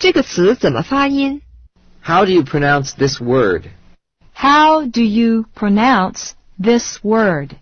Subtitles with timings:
[0.00, 1.42] 这个词怎么发音
[2.02, 3.64] How do you pronounce this word?
[4.32, 7.56] How do you pronounce this word?